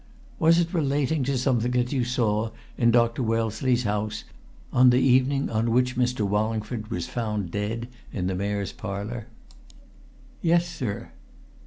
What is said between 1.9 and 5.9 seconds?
you saw, in Dr. Wellesley's house, on the evening on